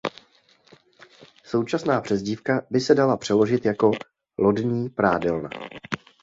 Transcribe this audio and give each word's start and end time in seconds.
Současná 1.43 2.01
přezdívka 2.01 2.65
by 2.69 2.79
se 2.79 2.95
dala 2.95 3.17
přeložit 3.17 3.65
jako 3.65 3.91
„lodní 4.37 4.89
prádelna“. 4.89 5.49